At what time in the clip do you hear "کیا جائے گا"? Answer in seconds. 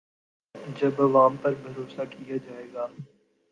2.09-2.85